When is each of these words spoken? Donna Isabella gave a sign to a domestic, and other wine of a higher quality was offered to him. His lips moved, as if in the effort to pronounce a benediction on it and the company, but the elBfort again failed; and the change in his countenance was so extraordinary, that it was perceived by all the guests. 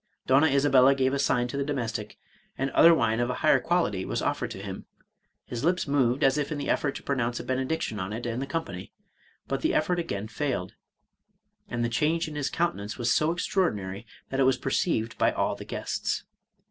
Donna 0.25 0.47
Isabella 0.47 0.95
gave 0.95 1.13
a 1.13 1.19
sign 1.19 1.47
to 1.49 1.59
a 1.59 1.63
domestic, 1.63 2.17
and 2.57 2.71
other 2.71 2.91
wine 2.91 3.19
of 3.19 3.29
a 3.29 3.35
higher 3.45 3.59
quality 3.59 4.03
was 4.03 4.19
offered 4.19 4.49
to 4.49 4.61
him. 4.63 4.87
His 5.45 5.63
lips 5.63 5.87
moved, 5.87 6.23
as 6.23 6.39
if 6.39 6.51
in 6.51 6.57
the 6.57 6.71
effort 6.71 6.95
to 6.95 7.03
pronounce 7.03 7.39
a 7.39 7.43
benediction 7.43 7.99
on 7.99 8.11
it 8.11 8.25
and 8.25 8.41
the 8.41 8.47
company, 8.47 8.93
but 9.47 9.61
the 9.61 9.73
elBfort 9.73 9.99
again 9.99 10.27
failed; 10.27 10.73
and 11.69 11.85
the 11.85 11.87
change 11.87 12.27
in 12.27 12.33
his 12.33 12.49
countenance 12.49 12.97
was 12.97 13.13
so 13.13 13.29
extraordinary, 13.31 14.07
that 14.31 14.39
it 14.39 14.43
was 14.45 14.57
perceived 14.57 15.19
by 15.19 15.31
all 15.31 15.53
the 15.55 15.65
guests. 15.65 16.23